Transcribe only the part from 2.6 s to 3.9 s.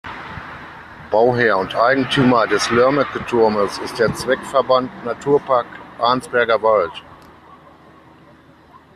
Lörmecke-Turmes